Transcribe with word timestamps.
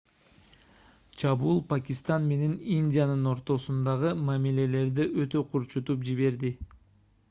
чабуул 1.23 1.59
пакистан 1.73 2.25
менен 2.31 2.57
индиянын 2.77 3.23
ортосундагы 3.35 4.15
мамилелерди 4.31 5.09
өтө 5.27 5.47
курчутуп 5.53 6.07
жиберди 6.11 6.57